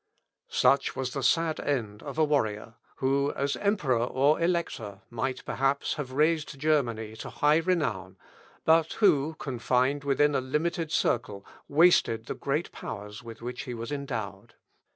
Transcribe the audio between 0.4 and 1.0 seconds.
Such